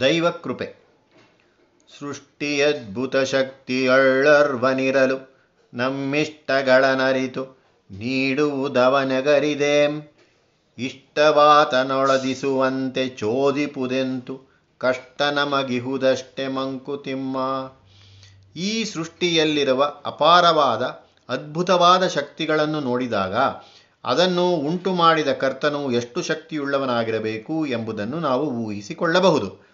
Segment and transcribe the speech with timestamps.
[0.00, 0.84] ದೈವಕೃಪೆ
[1.98, 5.34] ಸೃಷ್ಟಿಯದ್ಭುತ ಶಕ್ತಿಯಳ್ಳರ್ವನಿರಲು
[5.74, 10.02] ನಮ್ಮಿಷ್ಟಗಳನರಿತು ನೀಡುವುದವನಗರಿದೇಂ.
[10.78, 17.36] ಇಷ್ಟವಾತನೊಳದಿಸುವಂತೆ ಚೋದಿಪುದೆಂತು ಕಷ್ಟ ನಮಗಿಹುದಷ್ಟೆ ಮಂಕುತಿಮ್ಮ.
[18.56, 23.34] ಈ ಸೃಷ್ಟಿಯಲ್ಲಿರುವ ಅಪಾರವಾದ, ಅದ್ಭುತವಾದ ಶಕ್ತಿಗಳನ್ನು ನೋಡಿದಾಗ
[24.04, 29.73] ಅದನ್ನು ಉಂಟು ಮಾಡಿದ ಕರ್ತನು ಎಷ್ಟು ಶಕ್ತಿಯುಳ್ಳವನಾಗಿರಬೇಕು ಎಂಬುದನ್ನು ನಾವು ಊಹಿಸಿಕೊಳ್ಳಬಹುದು.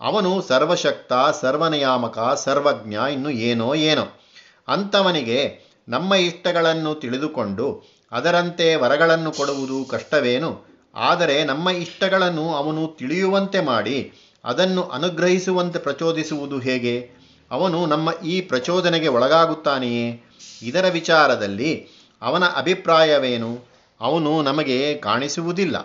[0.00, 4.20] ಅವನು ಸರ್ವಶಕ್ತ, ಸರ್ವನಿಯಾಮಕ, ಸರ್ವಜ್ಞ, ಇನ್ನು ಏನೋ ಏನೋ.
[4.68, 7.82] ಅಂಥವನಿಗೆ ನಮ್ಮ ಇಷ್ಟಗಳನ್ನು ತಿಳಿದುಕೊಂಡು
[8.12, 10.70] ಅದರಂತೆ ವರಗಳನ್ನು ಕೊಡುವುದು ಕಷ್ಟವೇನು?
[10.94, 14.12] ಆದರೆ ನಮ್ಮ ಇಷ್ಟಗಳನ್ನು ಅವನು ತಿಳಿಯುವಂತೆ ಮಾಡಿ
[14.44, 17.10] ಅದನ್ನು ಅನುಗ್ರಹಿಸುವಂತೆ ಪ್ರಚೋದಿಸುವುದು ಹೇಗೆ?
[17.50, 20.22] ಅವನು ನಮ್ಮ ಈ ಪ್ರಚೋದನೆಗೆ ಒಳಗಾಗುತ್ತಾನೆಯೇ?
[20.62, 21.88] ಇದರ ವಿಚಾರದಲ್ಲಿ
[22.22, 23.58] ಅವನ ಅಭಿಪ್ರಾಯವೇನು?
[24.00, 25.78] ಅವನು ನಮಗೆ ಕಾಣಿಸುವುದಿಲ್ಲ.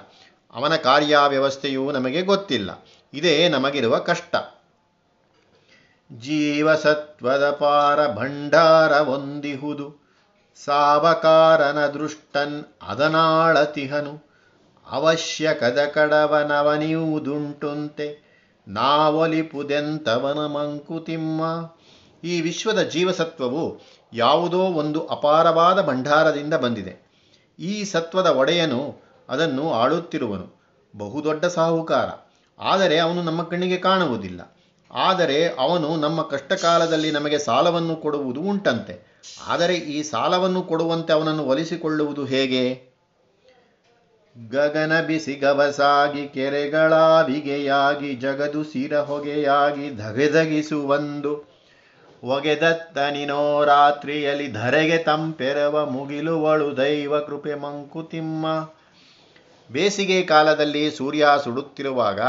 [0.54, 2.88] ಅವನ ಕಾರ್ಯವ್ಯವಸ್ಥೆಯು ನಮಗೆ ಗೊತ್ತಿಲ್ಲ.
[3.14, 4.36] ಇದೇ ನಮಗಿರುವ ಕಷ್ಟ.
[6.18, 10.06] ಜೀವಸತ್ವದ ಪಾರ ಭಂಡಾರ ಹೊಂದಿಹುದು.
[10.66, 14.30] ಸಾವಕಾರನ ದೃಷ್ಟನ್ ಅದನಾಳತಿಹನು.
[14.90, 18.26] ಅವಶ್ಯಕದ ಕಡವನವನಿಯುವುದುಂಟುಂತೆ.
[18.68, 21.72] ನಾವೊಲಿಪುದೆಂತವನ ಮಂಕುತಿಮ್ಮ.
[22.24, 23.82] ಈ ವಿಶ್ವದ ಜೀವಸತ್ವವು
[24.14, 27.06] ಯಾವುದೋ ಒಂದು ಅಪಾರವಾದ ಭಂಡಾರದಿಂದ ಬಂದಿದೆ.
[27.60, 30.62] ಈ ಸತ್ವದ ಒಡೆಯನು ಅದನ್ನು ಆಳುತ್ತಿರುವನು.
[30.98, 32.25] ಬಹುದೊಡ್ಡ ಸಾಹುಕಾರ.
[32.60, 34.58] ಆದರೆ ಅವನು ನಮ್ಮ ಕಣ್ಣಿಗೆ ಕಾಣುವುದಿಲ್ಲ.
[34.92, 39.16] ಆದರೆ ಅವನು ನಮ್ಮ ಕಷ್ಟಕಾಲದಲ್ಲಿ ನಮಗೆ ಸಾಲವನ್ನು ಕೊಡುವುದು ಉಂಟಂತೆ.
[39.48, 42.96] ಆದರೆ ಈ ಸಾಲವನ್ನು ಕೊಡುವಂತೆ ಅವನನ್ನು ಒಲಿಸಿಕೊಳ್ಳುವುದು ಹೇಗೆ?
[44.50, 51.56] ಗಗನ ಬಿಸಿ ಗವಸಾಗಿ ಕೆರೆಗಳಾವಿಗೆಯಾಗಿ ಜಗದು ಸಿರ ಹೊಗೆಯಾಗಿ ಧಗೆಧಗಿಸುವಂದು
[52.24, 58.46] ಒಗೆದತ್ತನಿನೋ ರಾತ್ರಿಯಲ್ಲಿ ಧರೆಗೆ ತಂಪೆರವ ಮುಗಿಲುವಳು ದೈವ ಕೃಪೆ ಮಂಕುತಿಮ್ಮ.
[59.72, 62.20] ಬೇಸಿಗೆ ಕಾಲದಲ್ಲಿ ಸೂರ್ಯ ಸುಡುತ್ತಿರುವಾಗ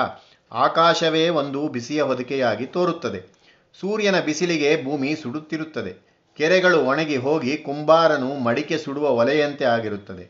[0.53, 3.37] ಆಕಾಶವೇ ಒಂದು ಬಿಸಿಯ ಹೊದಿಕೆಯಾಗಿ ತೋರುತ್ತದೆ.
[3.81, 6.07] ಸೂರ್ಯನ ಬಿಸಿಲಿಗೆ ಭೂಮಿ ಸುಡುತ್ತಿರುತ್ತದೆ.
[6.37, 10.25] ಕೆರೆಗಳು ಒಣಗಿ ಹೋಗಿ ಕುಂಬಾರನು ಮಡಿಕೆ ಸುಡುವ ಒಲೆಯಂತೆ ಆಗಿರುತ್ತದೆ.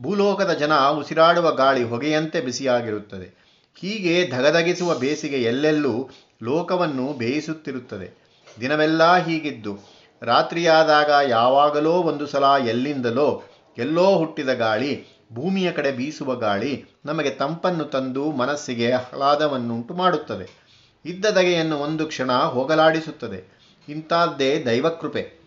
[0.00, 3.42] ಭೂಲೋಕದ ಜನ ಉಸಿರಾಡುವ ಗಾಳಿ ಹೊಗೆಯಂತೆ ಬಿಸಿಯಾಗಿರುತ್ತದೆ.
[3.80, 6.10] ಹೀಗೆ ಧಗಧಗಿಸುವ ಬೇಸಿಗೆ ಎಲ್ಲೆಲ್ಲೂ
[6.42, 8.22] ಲೋಕವನ್ನು ಬೇಯಿಸುತ್ತಿರುತ್ತದೆ.
[8.60, 9.78] ದಿನವೆಲ್ಲ ಹೀಗಿದ್ದು,
[10.22, 13.42] ರಾತ್ರಿಯಾದಾಗ ಯಾವಾಗಲೋ ಒಂದು ಸಲ ಎಲ್ಲಿಂದಲೋ
[13.78, 20.62] ಎಲ್ಲೋ ಹುಟ್ಟಿದ ಗಾಳಿ ಭೂಮಿಯ ಕಡೆ ಬೀಸುವ ಗಾಳಿ ನಮಗೆ ತಂಪನ್ನು ತಂದು ಮನಸ್ಸಿಗೆ ಆಹ್ಲಾದವನ್ನುಂಟು ಮಾಡುತ್ತದೆ.
[21.04, 23.62] ಇದ್ದ ದಗೆಯನ್ನು ಒಂದು ಕ್ಷಣ ಹೋಗಲಾಡಿಸುತ್ತದೆ.
[23.88, 25.42] ಇಂಥದ್ದೇ ದೈವಕೃಪೆ.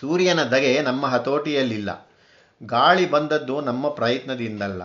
[0.00, 2.10] ಸೂರ್ಯನ ದಗೆ ನಮ್ಮ ಹತೋಟಿಯಲ್ಲಿಲ್ಲ.
[2.62, 4.82] ಗಾಳಿ ಬಂದದ್ದು ನಮ್ಮ ಪ್ರಯತ್ನದಿಂದಲ್ಲ.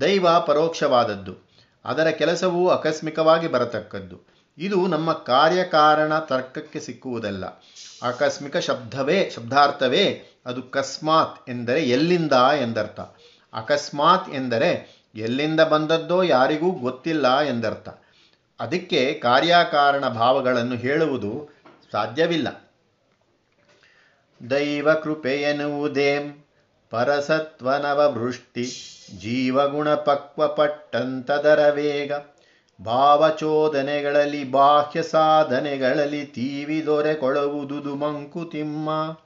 [0.00, 1.48] ದೈವ ಪರೋಕ್ಷವಾದದ್ದು.
[1.84, 4.38] ಅದರ ಕೆಲಸವೂ ಆಕಸ್ಮಿಕವಾಗಿ ಬರತಕ್ಕದ್ದು.
[4.58, 7.44] ಇದು ನಮ್ಮ ಕಾರ್ಯಕಾರಣ ತರ್ಕಕ್ಕೆ ಸಿಕ್ಕುವುದಲ್ಲ.
[8.02, 13.00] ಆಕಸ್ಮಿಕ ಶಬ್ದವೇ, ಶಬ್ದಾರ್ಥವೇ ಅದು ಕಸ್ಮಾತ್ ಎಂದರೆ ಎಲ್ಲಿಂದ ಎಂದರ್ಥ.
[13.52, 17.88] ಅಕಸ್ಮಾತ್ ಎಂದರೆ ಎಲ್ಲಿಂದ ಬಂದದ್ದೋ ಯಾರಿಗೂ ಗೊತ್ತಿಲ್ಲ ಎಂದರ್ಥ.
[18.60, 21.48] ಅದಕ್ಕೆ ಕಾರ್ಯಕಾರಣ ಭಾವಗಳನ್ನು ಹೇಳುವುದು
[21.92, 22.70] ಸಾಧ್ಯವಿಲ್ಲ.
[24.50, 26.44] ದೈವ ಕೃಪೆಯೆನ್ನುವುದೇಂ
[26.90, 28.64] ಪರಸತ್ವನವಭೃಷ್ಟಿ
[29.18, 32.12] ಜೀವಗುಣ ಪಕ್ವಪಟ್ಟಂತದರ ವೇಗ.
[32.84, 39.18] ಭಾವಚೋದನೆಗಳಲ್ಲಿ, ಬಾಹ್ಯ ಸಾಧನೆಗಳಲ್ಲಿ ತೀವಿ ದೊರೆಕೊಳ್ಳುವುದು ಮಂಕುತಿಮ್ಮ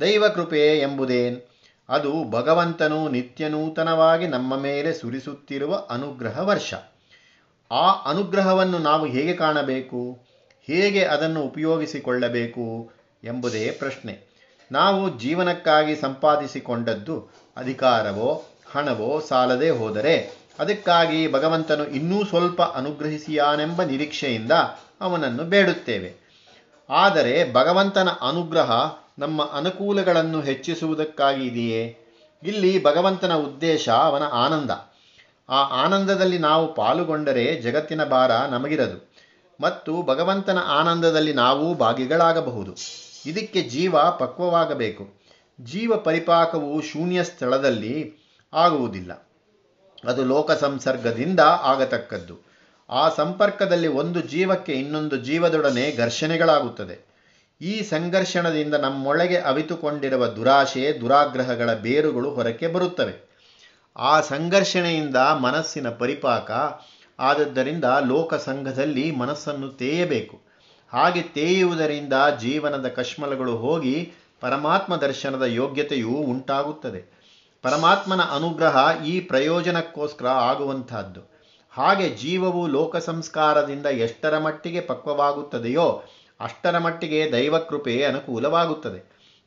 [0.00, 1.40] ದೈವಕೃಪೆ ಎಂಬುದೇನ್
[1.88, 6.74] ಅದು ಭಗವಂತನು ನಿತ್ಯನೂತನವಾಗಿ ನಮ್ಮ ಮೇಲೆ ಸುರಿಸುತ್ತಿರುವ ಅನುಗ್ರಹ ವರ್ಷ.
[7.72, 10.18] ಆ ಅನುಗ್ರಹವನ್ನು ನಾವು ಹೇಗೆ ಕಾಣಬೇಕು?
[10.66, 12.92] ಹೇಗೆ ಅದನ್ನು ಉಪಯೋಗಿಸಿಕೊಳ್ಳಬೇಕು
[13.24, 14.32] ಎಂಬುದೇ ಪ್ರಶ್ನೆ.
[14.72, 24.52] ನಾವು ಜೀವನಕ್ಕಾಗಿ ಸಂಪಾದಿಸಿಕೊಂಡದ್ದು ಅಧಿಕಾರವೋ, ಹಣವೋ ಸಾಲದೇ ಹೋದರೆ ಅದಕ್ಕಾಗಿ ಭಗವಂತನು ಇನ್ನೂ ಸ್ವಲ್ಪ ಅನುಗ್ರಹಿಸಿಯಾನೆಂಬ ನಿರೀಕ್ಷೆಯಿಂದ
[25.00, 26.14] ಅವನನ್ನು ಬೇಡುತ್ತೇವೆ.
[26.90, 28.70] ಆದರೆ ಭಗವಂತನ ಅನುಗ್ರಹ
[29.18, 31.98] ನಮ್ಮ ಅನುಕೂಲಗಳನ್ನು ಹೆಚ್ಚಿಸುವುದಕ್ಕಾಗಿ ಇದೆಯೇ
[32.42, 34.70] ಇಲ್ಲಿ ಭಗವಂತನ ಉದ್ದೇಶ ಅವನ ಆನಂದ.
[35.48, 39.12] ಆ ಆನಂದದಲ್ಲಿ ನಾವು ಪಾಲುಗೊಂಡರೆ ಜಗತ್ತಿನ ಭಾರ ನಮಗಿರದು.
[39.60, 42.74] ಮತ್ತು ಭಗವಂತನ ಆನಂದದಲ್ಲಿ ನಾವು ಭಾಗಿಗಳಾಗಬಹುದು.
[43.26, 45.08] ಇದಕ್ಕೆ ಜೀವ ಪಕ್ವವಾಗಬೇಕು.
[45.60, 48.14] ಜೀವ ಪರಿಪಾಕವು ಶೂನ್ಯ ಸ್ಥಳದಲ್ಲಿ
[48.52, 49.28] ಆಗುವುದಿಲ್ಲ.
[50.08, 52.38] ಅದು ಲೋಕ ಸಂಸರ್ಗದಿಂದ ಆಗತಕ್ಕದ್ದು.
[52.90, 57.11] ಆ ಸಂಪರ್ಕದಲ್ಲಿ ಒಂದು ಜೀವಕ್ಕೆ ಇನ್ನೊಂದು ಜೀವದೊಡನೆ ಘರ್ಷಣೆಗಳಾಗುತ್ತದೆ.
[57.62, 63.14] ಈ ಸಂಘರ್ಷಣದಿಂದ ನಮ್ಮೊಳಗೆ ಅವಿತುಕೊಂಡಿರುವ ದುರಾಶೆ, ದುರಾಗ್ರಹಗಳ ಬೇರುಗಳು ಹೊರಕ್ಕೆ ಬರುತ್ತವೆ.
[63.96, 66.50] ಆ ಸಂಘರ್ಷಣೆಯಿಂದ ಮನಸ್ಸಿನ ಪರಿಪಾಕ
[67.18, 70.40] ಆದದ್ದರಿಂದ ಲೋಕ ಸಂಘದಲ್ಲಿ ಮನಸ್ಸನ್ನು ತೇಯಬೇಕು.
[70.88, 77.00] ಹಾಗೆ ತೇಯುವುದರಿಂದ ಜೀವನದ ಕಶ್ಮಲಗಳು ಹೋಗಿ ಪರಮಾತ್ಮ ದರ್ಶನದ ಯೋಗ್ಯತೆಯು ಉಂಟಾಗುತ್ತದೆ.
[77.62, 78.76] ಪರಮಾತ್ಮನ ಅನುಗ್ರಹ
[79.06, 81.20] ಈ ಪ್ರಯೋಜನಕ್ಕೋಸ್ಕರ ಆಗುವಂತಹದ್ದು
[81.70, 86.02] ಹಾಗೆ ಜೀವವು ಲೋಕ ಸಂಸ್ಕಾರದಿಂದ ಎಷ್ಟರ ಮಟ್ಟಿಗೆ ಪಕ್ವವಾಗುತ್ತದೆಯೋ
[86.42, 89.00] ಅಷ್ಟರ ಮಟ್ಟಿಗೆ ದೈವಕೃಪೆ ಅನುಕೂಲವಾಗುತ್ತದೆ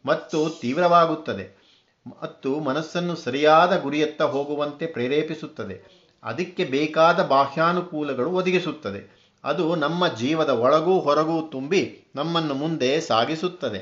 [0.06, 1.46] ಮತ್ತು ತೀವ್ರವಾಗುತ್ತದೆ
[2.22, 5.76] ಮತ್ತು ಮನಸ್ಸನ್ನು ಸರಿಯಾದ ಗುರಿಯತ್ತ ಹೋಗುವಂತೆ ಪ್ರೇರೇಪಿಸುತ್ತದೆ.
[6.24, 9.02] ಅದಕ್ಕೆ ಬೇಕಾದ ಬಾಹ್ಯಾನುಕೂಲಗಳು ಒದಗಿಸುತ್ತದೆ.
[9.44, 11.82] ಅದು ನಮ್ಮ ಜೀವದ ಒಳಗೂ ಹೊರಗೂ ತುಂಬಿ
[12.16, 13.82] ನಮ್ಮನ್ನು ಮುಂದೆ ಸಾಗಿಸುತ್ತದೆ.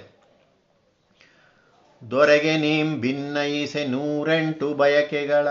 [2.12, 5.48] ದೊರೆಗೆ ನೀಂ ಭಿನ್ನಯಿಸೆ ನೂರೆಂಟು ಬಯಕೆಗಳ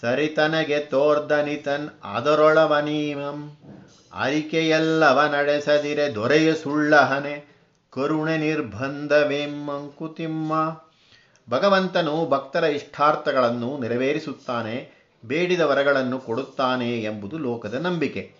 [0.00, 3.38] ಸರಿತನಗೆ ತೋರ್ದನಿತನ್ ಅದರೊಳವನೀಮಂ
[4.14, 7.56] ಅರಿಕೆಯಲ್ಲವ ನಡೆಸದಿರೆ ದೊರೆಯ ಸುಳ್ಳಹನೆ,
[7.90, 10.80] ಕರುಣೆ ನಿರ್ಬಂಧವೆಮ್ಮಂಕುತಿಮ್ಮ
[11.50, 14.90] ಭಗವಂತನು ಭಕ್ತರ ಇಷ್ಟಾರ್ಥಗಳನ್ನು ನೆರವೇರಿಸುತ್ತಾನೆ,
[15.24, 18.34] ಬೇಡಿದ ವರಗಳನ್ನು ಕೊಡುತ್ತಾನೆ ಎಂಬುದು ಲೋಕದ ನಂಬಿಕೆ.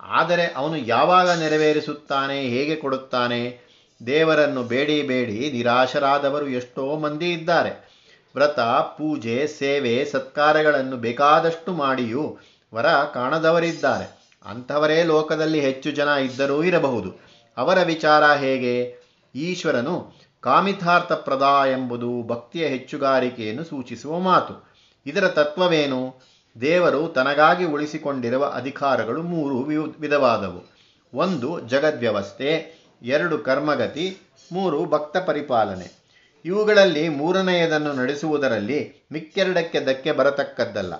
[0.00, 3.70] ಆದರೆ ಅವನು ಯಾವಾಗ ನೆರವೇರಿಸುತ್ತಾನೆ, ಹೇಗೆ ಕೊಡುತ್ತಾನೆ?
[4.06, 7.90] ದೇವರನ್ನು ಬೇಡಿ ಬೇಡಿ ನಿರಾಶರಾದವರು ಎಷ್ಟೋ ಮಂದಿ ಇದ್ದಾರೆ.
[8.34, 12.38] ವ್ರತ, ಪೂಜೆ, ಸೇವೆ, ಸತ್ಕಾರಗಳನ್ನು ಬೇಕಾದಷ್ಟು ಮಾಡಿಯೂ
[12.74, 14.19] ವರ ಕಾಣದವರಿದ್ದಾರೆ.
[14.44, 17.20] ಅಂಥವರೇ ಲೋಕದಲ್ಲಿ ಹೆಚ್ಚು ಜನ ಇದ್ದರೂ ಇರಬಹುದು.
[17.56, 18.96] ಅವರ ವಿಚಾರ ಹೇಗೆ?
[19.34, 21.42] ಈಶ್ವರನು ಕಾಮಿತಾರ್ಥ ಪ್ರದ
[21.72, 24.70] ಎಂಬುದು ಭಕ್ತಿಯ ಹೆಚ್ಚುಗಾರಿಕೆಯನ್ನು ಸೂಚಿಸುವ ಮಾತು.
[25.06, 26.14] ಇದರ ತತ್ವವೇನು?
[26.60, 29.58] ದೇವರು ತನಗಾಗಿ ಉಳಿಸಿಕೊಂಡಿರುವ ಅಧಿಕಾರಗಳು ಮೂರು
[29.98, 30.72] ವಿಧವಾದವು.
[31.14, 32.80] ಒಂದು, ಜಗದ್ವ್ಯವಸ್ಥೆ.
[33.02, 34.18] ಎರಡು, ಕರ್ಮಗತಿ.
[34.52, 36.00] ಮೂರು, ಭಕ್ತ ಪರಿಪಾಲನೆ.
[36.44, 40.94] ಇವುಗಳಲ್ಲಿ ಮೂರನೆಯದನ್ನು ನಡೆಸುವುದರಲ್ಲಿ ಮಿಕ್ಕೆರಡಕ್ಕೆ ಧಕ್ಕೆ ಬರತಕ್ಕದ್ದಲ್ಲ.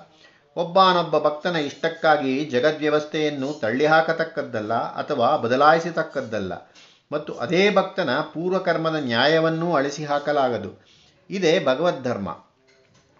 [0.55, 6.53] ಒಬ್ಬನೊಬ್ಬ ಭಕ್ತನ ಇಷ್ಟಕ್ಕಾಗಿ ಜಗದ್ವ್ಯವಸ್ಥೆಯನ್ನು ತಳ್ಳಿಹಾಕತಕ್ಕದ್ದಲ್ಲ ಅಥವಾ ಬದಲಾಯಿಸತಕ್ಕದ್ದಲ್ಲ.
[7.11, 10.85] ಮತ್ತು ಅದೇ ಭಕ್ತನ ಪೂರ್ವಕರ್ಮದ ನ್ಯಾಯವನ್ನೂ ಅಳಿಸಿ ಹಾಕಲಾಗದು
[11.29, 12.29] ಇದೇ ಭಗವದ್ಧರ್ಮ.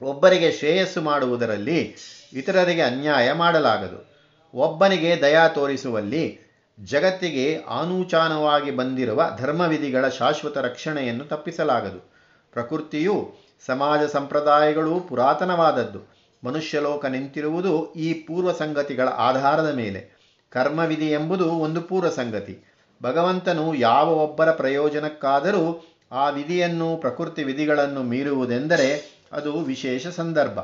[0.01, 1.95] ಒಬ್ಬರಿಗೆ ಶ್ರೇಯಸ್ಸು ಮಾಡುವುದರಲ್ಲಿ
[2.33, 4.11] ಇತರರಿಗೆ ಅನ್ಯಾಯ ಮಾಡಲಾಗದು.
[4.53, 6.39] ಒಬ್ಬನಿಗೆ ದಯಾ ತೋರಿಸುವಲ್ಲಿ
[6.83, 12.11] ಜಗತ್ತಿಗೆ ಆನೂಚಾನವಾಗಿ ಬಂದಿರುವ ಧರ್ಮವಿಧಿಗಳ ಶಾಶ್ವತ ರಕ್ಷಣೆಯನ್ನು ತಪ್ಪಿಸಲಾಗದು.
[12.51, 13.33] ಪ್ರಕೃತಿಯು
[13.65, 16.20] ಸಮಾಜ ಸಂಪ್ರದಾಯಗಳು ಪುರಾತನವಾದದ್ದು.
[16.43, 20.21] ಮನುಷ್ಯಲೋಕ ನಿಂತಿರುವುದು ಈ ಪೂರ್ವ ಸಂಗತಿಗಳ ಆಧಾರದ ಮೇಲೆ.
[20.49, 22.59] ಕರ್ಮವಿಧಿ ಎಂಬುದು ಒಂದು ಪೂರ್ವ ಸಂಗತಿ
[23.03, 30.59] ಭಗವಂತನು ಯಾವ ಒಬ್ಬರ ಪ್ರಯೋಜನಕ್ಕಾದರೂ ಆ ವಿಧಿಯನ್ನು ಪ್ರಕೃತಿ ವಿಧಿಗಳನ್ನು ಮೀರುವುದೆಂದರೆ ಅದು ವಿಶೇಷ ಸಂದರ್ಭ.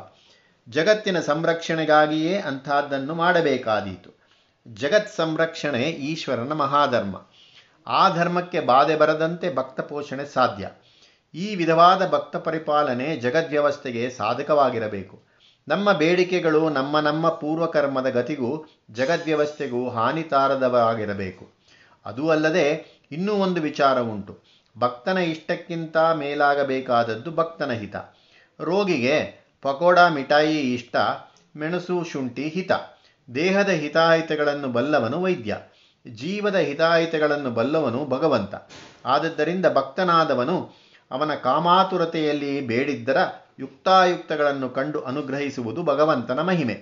[0.70, 4.18] ಜಗತ್ತಿನ ಸಂರಕ್ಷಣೆಗಾಗಿಯೇ ಅಂಥದ್ದನ್ನು ಮಾಡಬೇಕಾದೀತು.
[4.74, 7.22] ಜಗತ್ ಸಂರಕ್ಷಣೆ ಈಶ್ವರನ ಮಹಾಧರ್ಮ.
[7.88, 10.70] ಆ ಧರ್ಮಕ್ಕೆ ಬಾಧೆ ಬರದಂತೆ ಭಕ್ತ ಪೋಷಣೆ ಸಾಧ್ಯ.
[11.36, 15.27] ಈ ವಿಧವಾದ ಭಕ್ತ ಪರಿಪಾಲನೆ ಜಗದ್ವ್ಯವಸ್ಥೆಗೆ ಸಾಧಕವಾಗಿರಬೇಕು.
[15.68, 21.50] ನಮ್ಮ ಬೇಡಿಕೆಗಳು ನಮ್ಮ ನಮ್ಮ ಪೂರ್ವಕರ್ಮದ ಗತಿಗೂ ಜಗದ್ವ್ಯವಸ್ಥೆಗೂ ಹಾನಿ ತಾರದವಾಗಿರಬೇಕು
[22.06, 24.40] ಅದೂ ಅಲ್ಲದೆ ಇನ್ನೂ ಒಂದು ವಿಚಾರ ಉಂಟು.
[24.80, 27.96] ಭಕ್ತನ ಇಷ್ಟಕ್ಕಿಂತ ಮೇಲಾಗಬೇಕಾದದ್ದು ಭಕ್ತನ ಹಿತ.
[28.60, 30.96] ರೋಗಿಗೆ ಪಕೋಡ, ಮಿಠಾಯಿ ಇಷ್ಟ,
[31.56, 32.72] ಮೆಣಸು, ಶುಂಠಿ ಹಿತ.
[33.36, 35.58] ದೇಹದ ಹಿತಾಹಿತಗಳನ್ನು ಬಲ್ಲವನು ವೈದ್ಯ.
[36.08, 38.56] ಜೀವದ ಹಿತಾಹಿತಗಳನ್ನು ಬಲ್ಲವನು ಭಗವಂತ.
[39.06, 43.20] ಆದದ್ದರಿಂದ ಭಕ್ತನಾದವನು ಅವನ ಕಾಮಾತುರತೆಯಲ್ಲಿ ಬೇಡಿದ್ದರ
[43.60, 46.78] ಯುಕ್ತಾಯುಕ್ತಗಳನ್ನು ಕಂಡು ಅನುಗ್ರಹಿಸುವುದು ಭಗವಂತನ ಮಹಿಮೆ.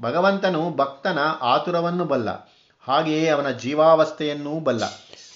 [0.00, 2.28] ಭಗವಂತನು ಭಕ್ತನ ಆತುರವನ್ನು ಬಲ್ಲ,
[2.84, 4.84] ಹಾಗೆಯೇ ಅವನ ಜೀವಾವಸ್ಥೆಯನ್ನೂ ಬಲ್ಲ.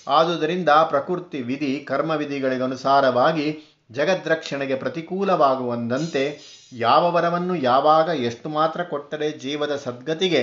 [0.08, 3.46] ಆದುದರಿಂದ ಪ್ರಕೃತಿ ವಿಧಿ, ಕರ್ಮವಿಧಿಗಳಿಗನುಸಾರವಾಗಿ
[3.90, 6.24] ಜಗದ್ರಕ್ಷಣೆಗೆ ಪ್ರತಿಕೂಲವಾಗುವಂದಂತೆ
[6.76, 10.42] ಯಾವ ವರವನ್ನು ಯಾವಾಗ ಎಷ್ಟು ಮಾತ್ರ ಕೊಟ್ಟರೆ ಜೀವದ ಸದ್ಗತಿಗೆ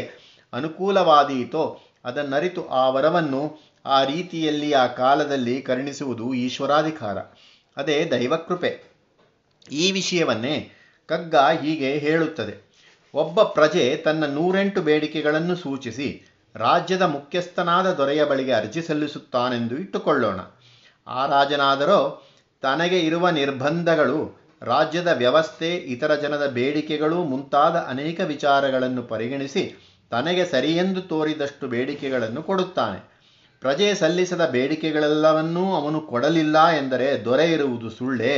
[0.54, 1.63] ಅನುಕೂಲವಾದೀತೋ
[2.06, 3.42] ಅದನ್ನರಿತು ಆ ವರವನ್ನು
[3.86, 7.18] ಆ ರೀತಿಯಲ್ಲಿ ಆ ಕಾಲದಲ್ಲಿ ಕರುಣಿಸುವುದು ಈಶ್ವರಾಧಿಕಾರ.
[7.79, 8.83] ಅದೇ ದೈವಕೃಪೆ.
[9.71, 10.71] ಈ ವಿಷಯವನ್ನೇ
[11.05, 12.69] ಕಗ್ಗ ಹೀಗೆ ಹೇಳುತ್ತದೆ.
[13.13, 16.07] ಒಬ್ಬ ಪ್ರಜೆ ತನ್ನ ನೂರೆಂಟು ಬೇಡಿಕೆಗಳನ್ನು ಸೂಚಿಸಿ
[16.55, 20.39] ರಾಜ್ಯದ ಮುಖ್ಯಸ್ಥನಾದ ದೊರೆಯ ಬಳಿಗೆ ಅರ್ಜಿ ಸಲ್ಲಿಸುತ್ತಾನೆಂದು ಇಟ್ಟುಕೊಳ್ಳೋಣ.
[21.07, 22.23] ಆ ರಾಜನಾದರೋ
[22.61, 29.63] ತನಗೆ ಇರುವ ನಿರ್ಬಂಧಗಳು, ರಾಜ್ಯದ ವ್ಯವಸ್ಥೆ, ಇತರ ಜನದ ಬೇಡಿಕೆಗಳು ಮುಂತಾದ ಅನೇಕ ವಿಚಾರಗಳನ್ನು ಪರಿಗಣಿಸಿ
[30.11, 33.18] ತನಗೆ ಸರಿಯೆಂದು ತೋರಿದಷ್ಟು ಬೇಡಿಕೆಗಳನ್ನು ಕೊಡುತ್ತಾನೆ.
[33.62, 38.38] ಪ್ರಜೆ ಸಲ್ಲಿಸದ ಬೇಡಿಕೆಗಳೆಲ್ಲವನ್ನೂ ಅವನು ಕೊಡಲಿಲ್ಲ ಎಂದರೆ ದೊರೆ ಇರುವುದು ಸುಳ್ಳೇ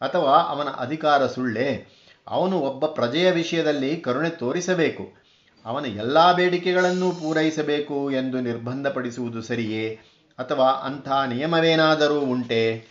[0.00, 1.88] ಅಥವಾ ಅವನ ಅಧಿಕಾರ ಸುಳ್ಳೇ?
[2.28, 5.12] ಅವನು ಒಬ್ಬ ಪ್ರಜೆಯ ವಿಷಯದಲ್ಲಿ ಕರುಣೆ ತೋರಿಸಬೇಕು.
[5.64, 9.98] ಅವನ ಎಲ್ಲ ಬೇಡಿಕೆಗಳನ್ನು ಪೂರೈಸಬೇಕು ಎಂದು ನಿರ್ಬಂಧಪಡಿಸುವುದು ಸರಿಯೇ?
[10.38, 12.86] ಅಥವಾ ಅಂಥ ನಿಯಮವೇನಾದರೂ ಉಂಟೆ?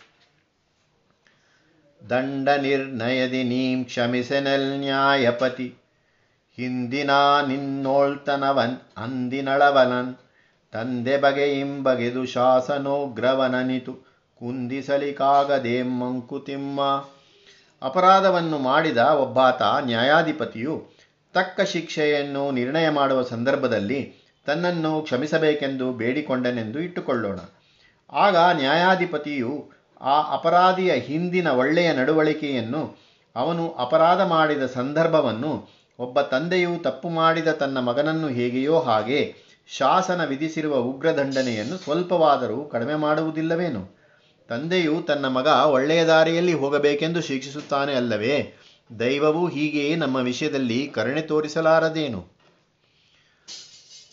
[2.10, 5.74] ದಂಡ ನಿರ್ಣಯದಿ ನೀಂ ಕ್ಷಮಿಸೆನಲ್ ನ್ಯಾಯಪತಿ.
[6.56, 7.10] ಹಿಂದಿನ
[7.48, 10.29] ನಿನ್ನೋಳ್ತನವನ್, ಅಂದಿನಳವನನ್.
[10.72, 13.92] ತಂದೆ ಬಗೆಯಿಂಬಗೆದು ಶಾಸನೋಗ್ರವನನಿತು
[14.40, 16.80] ಕುಂದಿಸಲಿಕಾಗದೆ ಮಂಕುತಿಮ್ಮ.
[17.82, 20.90] ಅಪರಾಧವನ್ನು ಮಾಡಿದ ಒಬ್ಬಾತ ನ್ಯಾಯಾಧಿಪತಿಯು
[21.34, 24.00] ತಕ್ಕ ಶಿಕ್ಷೆಯನ್ನು ನಿರ್ಣಯ ಮಾಡುವ ಸಂದರ್ಭದಲ್ಲಿ
[24.46, 27.38] ತನ್ನನ್ನು ಕ್ಷಮಿಸಬೇಕೆಂದು ಬೇಡಿಕೊಂಡನೆಂದು ಇಟ್ಟುಕೊಳ್ಳೋಣ.
[28.12, 32.98] ಆಗ ನ್ಯಾಯಾಧಿಪತಿಯು ಆ ಅಪರಾಧಿಯ ಹಿಂದಿನ ಒಳ್ಳೆಯ ನಡವಳಿಕೆಯನ್ನು,
[33.36, 41.76] ಅವನು ಅಪರಾಧ ಮಾಡಿದ ಸಂದರ್ಭವನ್ನು, ಒಬ್ಬ ತಂದೆಯು ತಪ್ಪು ಮಾಡಿದ ತನ್ನ ಮಗನನ್ನು ಹೇಗೆಯೋ ಹಾಗೆ ಶಾಸನ ವಿಧಿಸಿರುವ ಉಗ್ರದಂಡನೆಯನ್ನು
[41.76, 43.96] ಸ್ವಲ್ಪವಾದರೂ ಕಡಿಮೆ ಮಾಡುವುದಿಲ್ಲವೇನು?
[44.48, 48.54] ತಂದೆಯು ತನ್ನ ಮಗ ಒಳ್ಳೆಯ ದಾರಿಯಲ್ಲಿ ಹೋಗಬೇಕೆಂದು ಶಿಕ್ಷಿಸುತ್ತಾನೆ ಅಲ್ಲವೇ?
[48.98, 52.26] ದೈವವು ಹೀಗೆಯೇ ನಮ್ಮ ವಿಷಯದಲ್ಲಿ ಕರುಣೆ ತೋರಿಸಲಾರದೇನು?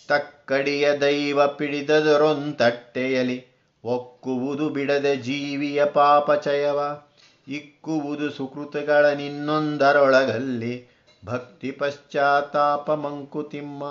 [0.07, 3.45] ತಕ್ಕಡಿಯ ದೈವ ಪಿಡಿದದರೊಂತಟ್ಟೆಯಲಿ
[3.83, 7.01] ಒಕ್ಕುವುದು ಬಿಡದೆ ಜೀವಿಯ ಪಾಪಚಯವ
[7.47, 10.87] ಇಕ್ಕುವುದು ಸುಕೃತಗಳ ನಿನ್ನೊಂದರೊಳಗಲ್ಲಿ
[11.25, 13.83] ಭಕ್ತಿ ಪಶ್ಚಾತ್ತಾಪ ಮಂಕುತಿಮ್ಮ.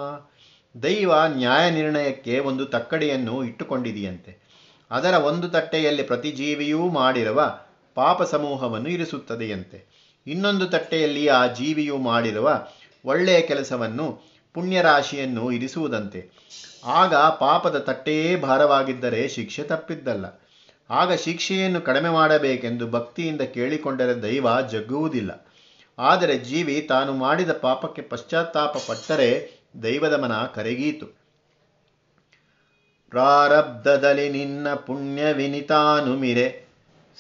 [0.83, 4.47] ದೈವ ನ್ಯಾಯ ನಿರ್ಣಯಕ್ಕೆ ಒಂದು ತಕ್ಕಡಿಯನ್ನು ಇಟ್ಟುಕೊಂಡಿದೆಯಂತೆ.
[4.91, 7.59] ಅದರ ಒಂದು ತಟ್ಟೆಯಲ್ಲಿ ಪ್ರತಿ ಜೀವಿಯೂ ಮಾಡಿರುವ
[7.95, 9.97] ಪಾಪ ಸಮೂಹವನ್ನು ಇರಿಸುತ್ತದೆಯಂತೆ.
[10.27, 12.67] ಇನ್ನೊಂದು ತಟ್ಟೆಯಲ್ಲಿ ಆ ಜೀವಿಯು ಮಾಡಿರುವ
[13.05, 14.21] ಒಳ್ಳೆಯ ಕೆಲಸವನ್ನು
[14.55, 16.31] ಪುಣ್ಯರಾಶಿಯನ್ನು ಇರಿಸುವುದಂತೆ.
[16.85, 20.41] ಆಗ ಪಾಪದ ತಟ್ಟೆಯೇ ಭಾರವಾಗಿದ್ದರೆ ಶಿಕ್ಷೆ ತಪ್ಪಿದ್ದಲ್ಲ.
[20.91, 25.47] ಆಗ ಶಿಕ್ಷೆಯನ್ನು ಕಡಿಮೆ ಮಾಡಬೇಕೆಂದು ಭಕ್ತಿಯಿಂದ ಕೇಳಿಕೊಂಡರೆ ದೈವ ಜಗ್ಗುವುದಿಲ್ಲ.
[25.99, 31.07] ಆದರೆ ಜೀವಿ ತಾನು ಮಾಡಿದ ಪಾಪಕ್ಕೆ ಪಶ್ಚಾತ್ತಾಪ ಪಟ್ಟರೆ ದೈವದ ಮನ ಕರೆಗೀತು.
[33.11, 36.67] ಪ್ರಾರಬ್ಧದಲ್ಲಿ ನಿನ್ನ ಪುಣ್ಯ ವಿನಿತಾನುಮಿರೆ,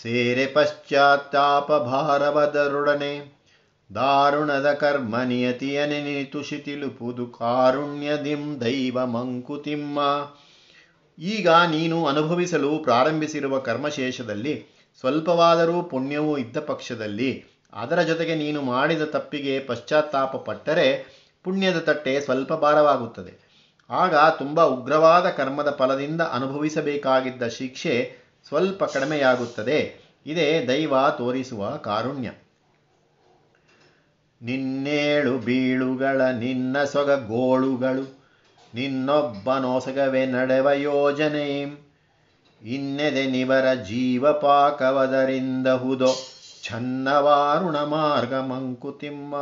[0.03, 3.37] ಸೇರೆ ಪಶ್ಚಾತ್ತಾಪ ಭಾರವದರೊಡನೆ.
[3.95, 10.01] ದಾರುಣದ ಕರ್ಮ ನಿಯತಿಯ ನೆನಿತು ಶಿತಿಲುಪುದು ಕಾರುಣ್ಯದಿಂ ದೈವ ಮಂಕುತಿಮ್ಮ.
[11.19, 14.67] ಈಗ ನೀನು ಅನುಭವಿಸಲು ಪ್ರಾರಂಭಿಸಿರುವ ಕರ್ಮಶೇಷದಲ್ಲಿ
[15.01, 23.47] ಸ್ವಲ್ಪವಾದರೂ ಪುಣ್ಯವೂ ಇದ್ದ ಪಕ್ಷದಲ್ಲಿ ಅದರ ಜೊತೆಗೆ ನೀನು ಮಾಡಿದ ತಪ್ಪಿಗೆ ಪಶ್ಚಾತ್ತಾಪ ಪಟ್ಟರೆ ಪುಣ್ಯದ ತಟ್ಟೆ ಸ್ವಲ್ಪ ಭಾರವಾಗುತ್ತದೆ.
[23.91, 28.17] ಆಗ ತುಂಬ ಉಗ್ರವಾದ ಕರ್ಮದ ಫಲದಿಂದ ಅನುಭವಿಸಬೇಕಾಗಿದ್ದ ಶಿಕ್ಷೆ
[28.49, 30.01] ಸ್ವಲ್ಪ ಕಡಿಮೆಯಾಗುತ್ತದೆ.
[30.27, 32.31] ಇದೇ ದೈವ ತೋರಿಸುವ ಕಾರುಣ್ಯ.
[34.43, 38.19] ನಿನ್ನೇಳು ಬೀಳುಗಳ, ನಿನ್ನ ಸೊಗ ಗೋಳುಗಳು
[38.75, 41.63] ನಿನ್ನೊಬ್ಬನೊಸಗವೇ ನಡೆವ ಯೋಜನೆ.
[42.63, 46.15] ಇನ್ನೆದೆ ನಿವರ ಜೀವಪಾಕವದರಿಂದ ಹುದೋ
[46.65, 49.37] ಛನ್ನವಾರುಣ ಮಾರ್ಗ ಮಂಕುತಿಮ್ಮ.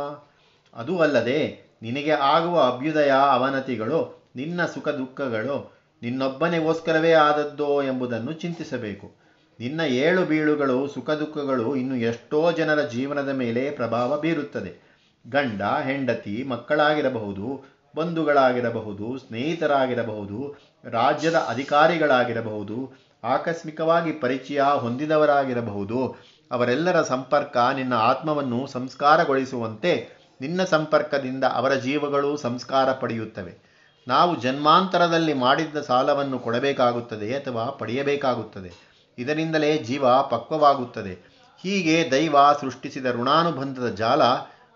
[0.73, 9.11] ಅದು ಅಲ್ಲದೆ ನಿನಗೆ ಆಗುವ ಅಭ್ಯುದಯ, ಅವನತಿಗಳು, ನಿನ್ನ ಸುಖ ದುಃಖಗಳು ನಿನ್ನೊಬ್ಬನಿಗೋಸ್ಕರವೇ ಆದದ್ದೋ ಎಂಬುದನ್ನು ಚಿಂತಿಸಬೇಕು.
[9.59, 14.85] ನಿನ್ನ ಏಳು ಬೀಳುಗಳು, ಸುಖ ದುಃಖಗಳು ಇನ್ನು ಎಷ್ಟೋ ಜನರ ಜೀವನದ ಮೇಲೆ ಪ್ರಭಾವ ಬೀರುತ್ತದೆ.
[15.29, 26.15] ಗಂಡ, ಹೆಂಡತಿ, ಮಕ್ಕಳಾಗಿರಬಹುದು, ಬಂಧುಗಳಾಗಿರಬಹುದು, ಸ್ನೇಹಿತರಾಗಿರಬಹುದು, ರಾಜ್ಯದ ಅಧಿಕಾರಿಗಳಾಗಿರಬಹುದು, ಆಕಸ್ಮಿಕವಾಗಿ ಪರಿಚಯ ಹೊಂದಿದವರಾಗಿರಬಹುದು,
[26.51, 33.75] ಅವರೆಲ್ಲರ ಸಂಪರ್ಕ, ನಿನ್ನ ಆತ್ಮವನ್ನು ಸಂಸ್ಕಾರಗೊಳಿಸುವಂತೆ ನಿನ್ನ ಸಂಪರ್ಕದಿಂದ ಅವರ ಜೀವಗಳು ಸಂಸ್ಕಾರ ಪಡೆಯುತ್ತವೆ.
[34.07, 38.71] ನಾವು ಜನ್ಮಾಂತರದಲ್ಲಿ ಮಾಡಿದ್ದ ಸಾಲವನ್ನು ಕೊಡಬೇಕಾಗುತ್ತದೆ ಅಥವಾ ಪಡೆಯಬೇಕಾಗುತ್ತದೆ.
[39.17, 41.35] ಇದರಿಂದಲೇ ಜೀವ ಪಕ್ವವಾಗುತ್ತದೆ.
[41.61, 44.21] ಹೀಗೆ ದೈವ ಸೃಷ್ಟಿಸಿದ ಋಣಾನುಬಂಧದ ಜಾಲ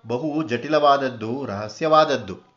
[0.08, 2.49] ಬಹು ಜಟಿಲವಾದದ್ದು, ರಹಸ್ಯವಾದದ್ದು.